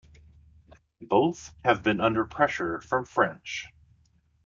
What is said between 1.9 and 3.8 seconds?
under pressure from French.